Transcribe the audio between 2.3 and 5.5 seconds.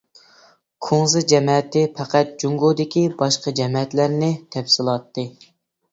جۇڭگودىكى باشقا جەمەتلەرنى. تەپسىلاتى.